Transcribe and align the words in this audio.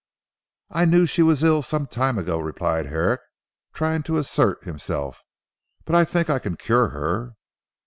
"I 0.71 0.85
knew 0.85 1.05
she 1.05 1.21
was 1.21 1.43
ill 1.43 1.61
some 1.61 1.85
time 1.85 2.17
ago," 2.17 2.39
replied 2.39 2.87
Herrick 2.87 3.21
trying 3.71 4.01
to 4.09 4.17
assert 4.17 4.63
himself, 4.63 5.23
"but 5.85 5.93
I 5.93 6.05
think 6.05 6.27
I 6.27 6.39
can 6.39 6.57
cure 6.57 6.87
her." 6.89 7.35